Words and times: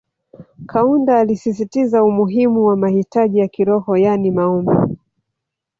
Kaunda 0.65 1.19
alisisitiza 1.19 2.03
umuhimu 2.03 2.65
wa 2.65 2.77
mahitaji 2.77 3.39
ya 3.39 3.47
kiroho 3.47 3.97
yani 3.97 4.31
Maombi 4.31 4.97